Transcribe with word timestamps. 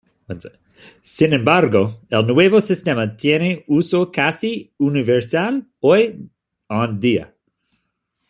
Sin 1.09 1.31
embargo, 1.31 1.99
el 2.09 2.25
nuevo 2.25 2.59
sistema 2.59 3.15
tiene 3.17 3.63
uso 3.67 4.11
casi 4.11 4.73
universal 4.79 5.69
hoy 5.79 6.31
en 6.71 6.99
día. 6.99 7.35